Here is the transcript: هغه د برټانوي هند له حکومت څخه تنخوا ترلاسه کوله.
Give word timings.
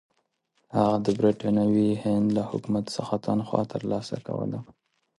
هغه 0.75 0.97
د 1.05 1.07
برټانوي 1.19 1.91
هند 2.03 2.27
له 2.37 2.43
حکومت 2.49 2.85
څخه 2.97 3.13
تنخوا 3.25 3.61
ترلاسه 3.73 4.17
کوله. 4.27 4.59